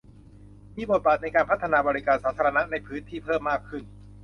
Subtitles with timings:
[0.75, 3.83] มีบทบาทในการพัฒนาบริการสาธารณะในพื้นที่เพิ่มมากขึ้น